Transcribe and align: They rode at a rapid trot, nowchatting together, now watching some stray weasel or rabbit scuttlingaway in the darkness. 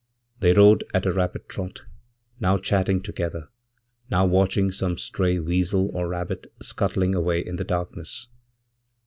They 0.39 0.53
rode 0.53 0.83
at 0.95 1.05
a 1.05 1.11
rapid 1.11 1.47
trot, 1.47 1.83
nowchatting 2.41 3.03
together, 3.03 3.49
now 4.09 4.25
watching 4.25 4.71
some 4.71 4.97
stray 4.97 5.37
weasel 5.37 5.91
or 5.95 6.07
rabbit 6.07 6.51
scuttlingaway 6.59 7.45
in 7.45 7.57
the 7.57 7.63
darkness. 7.63 8.25